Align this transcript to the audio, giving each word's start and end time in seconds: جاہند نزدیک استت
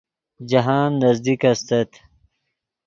جاہند 0.49 0.95
نزدیک 1.03 1.41
استت 1.51 1.91